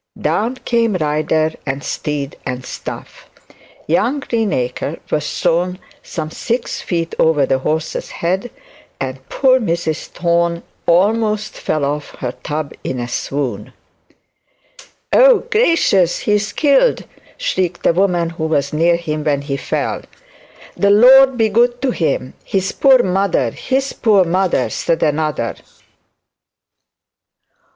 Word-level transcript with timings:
Down 0.19 0.55
came 0.55 0.93
the 0.93 0.97
rider 0.97 1.53
and 1.63 1.83
steed 1.83 2.35
and 2.43 2.65
staff. 2.65 3.29
Young 3.85 4.19
Greenacre 4.21 4.97
was 5.11 5.39
thrown 5.39 5.77
some 6.01 6.31
six 6.31 6.81
feet 6.81 7.13
over 7.19 7.45
the 7.45 7.59
horse's 7.59 8.09
head, 8.09 8.49
and 8.99 9.19
poor 9.29 9.59
Miss 9.59 9.85
Thorne 10.07 10.63
almost 10.87 11.55
fell 11.55 11.85
of 11.85 12.09
her 12.17 12.31
tub 12.41 12.73
in 12.83 12.99
a 12.99 13.07
swoon. 13.07 13.73
'Oh 15.13 15.41
gracious, 15.51 16.17
he's 16.21 16.51
killed,' 16.51 17.05
shrieked 17.37 17.85
a 17.85 17.93
woman, 17.93 18.31
who 18.31 18.47
was 18.47 18.73
near 18.73 18.95
him 18.95 19.23
when 19.23 19.43
he 19.43 19.55
fell. 19.55 20.01
'The 20.75 20.89
Lord 20.89 21.37
be 21.37 21.47
good 21.49 21.79
to 21.83 21.91
him! 21.91 22.33
his 22.43 22.71
poor 22.71 23.03
mother, 23.03 23.51
his 23.51 23.93
poor 23.93 24.23
mother!' 24.25 24.71
said 24.71 25.03
another. 25.03 25.53